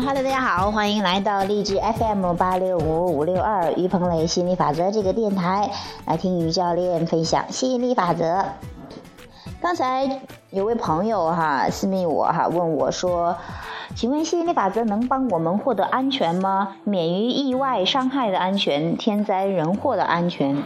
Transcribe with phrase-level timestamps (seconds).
[0.00, 5.70] 哈喽大家好，欢迎来到励志 FM 八六五五六二于鹏磊吸引力法则这个电台，
[6.06, 8.44] 来听于教练分享吸引力法则。
[9.60, 10.20] 刚才
[10.50, 13.36] 有位朋友哈私密我哈问我说，
[13.96, 16.76] 请问吸引力法则能帮我们获得安全吗？
[16.84, 20.62] 免于意外伤害的安全，天灾人祸的安全。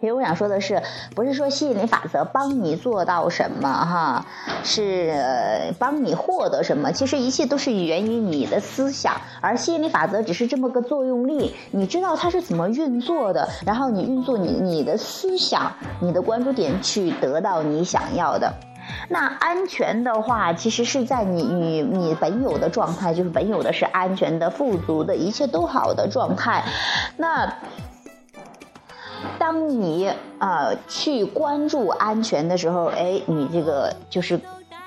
[0.00, 0.82] 其实我想说的是，
[1.14, 4.24] 不是说吸引力法则帮你做到什么哈，
[4.64, 6.90] 是帮你获得什么。
[6.90, 11.54] 其实一切都是源于你的思想，而吸引力法则只是这么个作用力。
[11.70, 15.70] 你知道它是怎么运作的，然后你运作你你的思想，
[16.00, 18.54] 你的关注点去得到你想要的。
[19.10, 26.64] 那安全的话，其实是在你你你本有的状态，就是本有的是安全的、富足的，一切都好的状态。
[27.18, 27.52] 那。
[29.40, 34.38] 当你啊去关注安全的时候，哎，你这个就是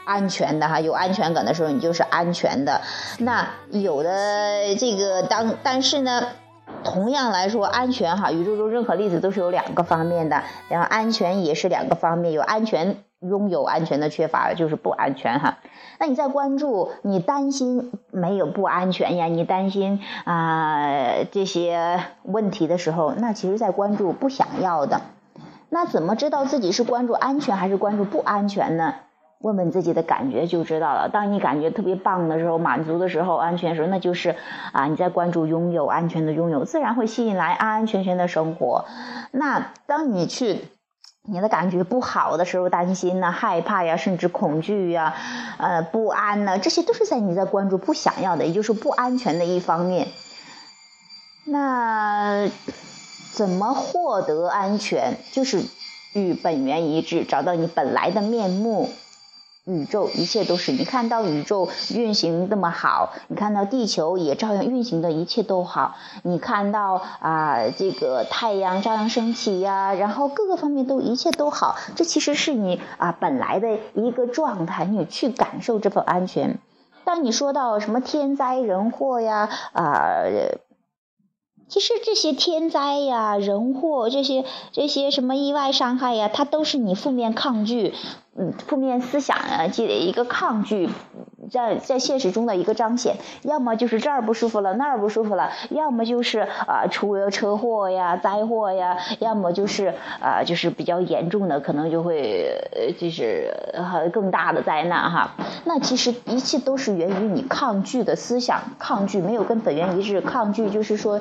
[0.06, 2.80] 安全的哈，有安全感的时候，你就是安全的。
[3.18, 6.28] 那有的这个当，但是呢，
[6.84, 12.98] 同样来说，安全哈，宇宙中任何粒子都是有两个方面的，然后安全也是两个方面，有安全。
[13.24, 15.60] 拥有安全的缺乏就是不安全哈，
[15.98, 19.28] 那你在关注你担心没有不安全呀？
[19.28, 25.02] 你担心啊这些问题的时候，那其实在关注不想要的。
[25.70, 28.96] 那怎么知道自己是关注安全还是关注不安全呢？
[29.40, 31.10] 问问自己的感觉就知道了。
[31.10, 34.36] 当你感觉特别棒的时候、满足的时候、安全的时候，那就是
[34.72, 38.86] 啊你在关注拥有安全的拥有，自然会吸引来安安全全的生活。
[39.32, 40.66] 那当你去。
[41.26, 45.16] 你的感觉不好的时候，担心呐、害怕呀，甚至恐惧呀，
[45.58, 50.10] 呃，不安呐，这些都是在你在关注不想要的，也就是不安全的一方面。
[51.46, 52.50] 那
[53.32, 55.18] 怎么获得安全？
[55.32, 55.64] 就是
[56.14, 58.90] 与本源一致，找到你本来的面目。
[59.66, 76.60] 宇宙一切都是你看到宇宙运行那么好，你看到地球也照样运行的一切都好，你看到啊这个太阳照样升起呀，然后各个方面都一切都好，这其实是你啊本来的一个状态，你去感受这份安全。
[77.06, 80.24] 当你说到什么天灾人祸呀啊。
[81.68, 87.94] 其实这些天灾呀、人祸这些、这些什么意外伤害呀，它都是你负面抗拒，
[88.36, 90.90] 嗯，负面思想啊，积累一个抗拒，
[91.50, 93.16] 在在现实中的一个彰显。
[93.44, 105.36] 要么就是这儿不舒服了，那儿不舒服了；要么就是啊出了车祸呀、灾祸呀；要么就是啊就是比较严重的，可能就会呃就是呃更大的灾难哈。
[105.66, 111.20] 那其实一切都是源于你抗拒的思想，抗拒没有跟本源一致，抗拒就是说。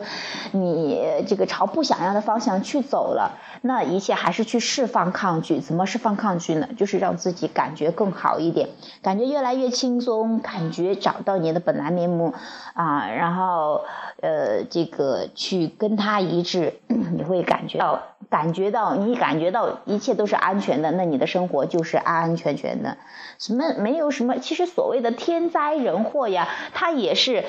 [0.55, 5.61] 你这个朝不想要的方向去走了，那一切还是去释放抗拒。
[5.61, 6.69] 怎么释放抗拒呢？
[6.77, 8.69] 就是让自己感觉更好一点，
[9.03, 10.12] 感觉越来越轻松，
[10.43, 12.35] 感觉找到你的本来面目
[12.75, 13.85] 啊，然后
[14.21, 22.97] 呃，这个去跟他一致， 你会感觉到，感觉到你感觉到一切都是安全的，那你的生活就是安安全全的。
[23.39, 27.45] 什么没有什么，其实所谓的天灾人祸呀，它也是。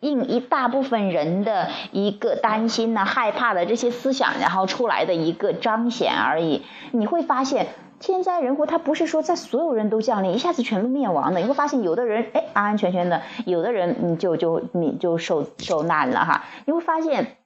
[0.00, 6.64] 应一大部分人的一个担心呢、害怕的这些思想，然后出来的一个彰显而已。
[6.90, 7.68] 你会发现，
[8.02, 11.40] 天灾人祸它不是说在所有人都降临，一下子全部灭亡的。
[11.40, 16.44] 你会发现，有的人哎安安全全的，有的人你就就你就受受难了哈。
[16.66, 17.38] 你会发现。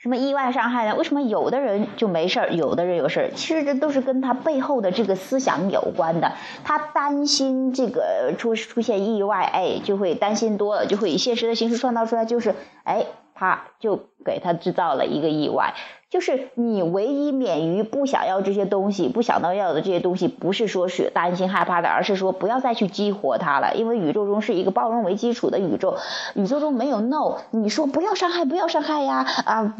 [0.00, 0.94] 什么意外伤害呢？
[0.94, 3.30] 为什么有的人就没事儿，有的人有事儿？
[3.34, 6.34] 其实这都是跟他背后的这个思想有关的。
[6.62, 13.06] 他担心这个出出现意外，哎，就会担心多了，就会以现实的形式创造出来，就是哎，
[13.38, 15.74] 他就给他制造了一个意外。
[16.10, 23.74] 就是你唯一免于不想要这些东西，不想到要的这些东西，不是说是担心害怕的，而是说不要再去激活它了。
[23.74, 25.98] 因为宇宙中是一个包容为基础的宇宙，
[26.34, 27.36] 宇宙中没有 no。
[27.50, 29.74] 你说不要伤害，不要伤害呀啊，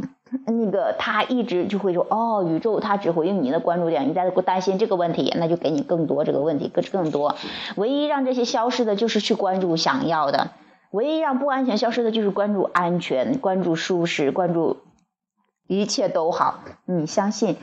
[0.46, 7.36] 那个他一直就会说哦，宇宙他只回应你的关注点，你在担心这个问题，那就给你更多这个问题，更更多。
[7.76, 10.48] 唯一让这些消失的，就是去关注想要的；
[10.90, 14.78] 唯一让不安全消失的，就是关注安全，关注舒适，关注。
[15.66, 17.58] 一切都好，你相信，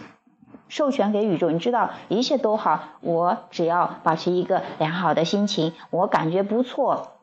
[0.67, 2.83] 授权给宇宙，你知道一切都好。
[3.01, 7.13] 我只要保持一个良好的心情，我感觉不错，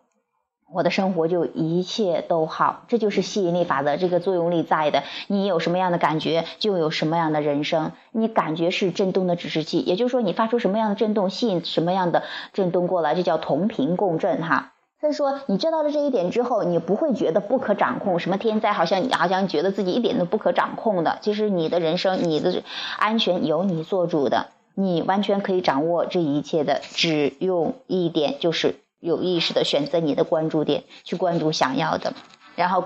[0.73, 2.83] 我的生活就一切都好。
[2.89, 5.05] 这就是吸引力法则这个作用力在的。
[5.29, 7.93] 你有什么样的感觉，就有什么样的人生。
[8.11, 14.73] 你感觉是振动的指示器，也就是说，你发出什么样的振动，吸引什么样的振动过来，这叫同频共振哈。
[15.03, 21.19] 所以说，你知道了这一点之后，你不会觉得不可掌控，什么天灾好像你好像觉得自己一点都不可掌控的。
[21.23, 22.63] 其实你的人生，你的
[23.01, 26.81] 安全由你做主的，你完全可以掌握这一切的。
[26.93, 32.13] 只用一点，就是有意识的选择你的关注点，去关注想要的。
[32.55, 32.85] 然后，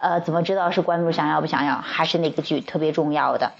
[0.00, 1.76] 呃，怎么知道是关注想要不想要？
[1.76, 3.52] 还是那个句特别重要的，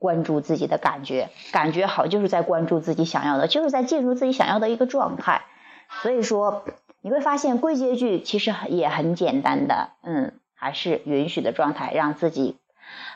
[0.00, 5.42] 关注自己的感觉，感觉好就是在关注自己想要的，就是在进入自己想要的一个状态。
[6.02, 6.64] 所以说，
[7.06, 12.56] 你会发现归结句其实也很简单的，嗯，还是允许的状态，让自己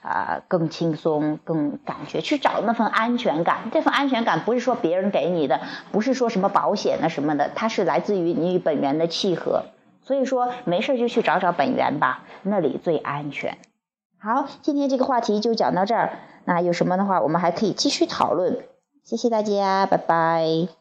[0.00, 3.68] 啊更轻松，更感觉去找那份安全感。
[3.72, 5.60] 这份安全感不是说别人给你的，
[5.90, 9.64] 不是说什么保险啊什么的，它是来自于你与本源的契合。
[10.02, 13.58] 所以说，没事就去找找本源吧，那里最安全。
[14.20, 16.12] 好，今天这个话题就讲到这儿。
[16.44, 18.64] 那有什么的话，我们还可以继续讨论。
[19.02, 20.79] 谢谢大家，拜拜。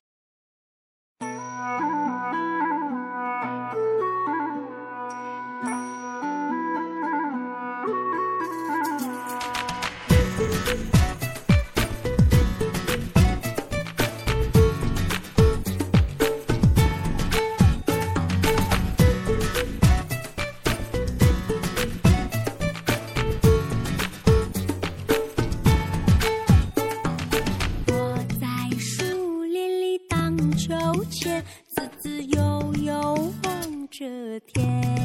[34.47, 34.98] 天。